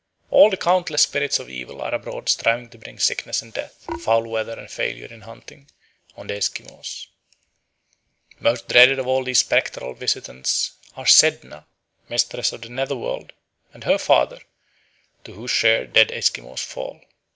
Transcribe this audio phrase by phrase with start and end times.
[0.31, 4.23] All the countless spirits of evil are abroad striving to bring sickness and death, foul
[4.27, 5.69] weather and failure in hunting
[6.17, 6.81] on the Esquimaux.
[8.39, 11.65] Most dreaded of all these spectral visitants are Sedna,
[12.09, 13.31] mistress of the nether world,
[13.75, 14.41] and her father,
[15.23, 17.01] to whose share dead Esquimaux fall.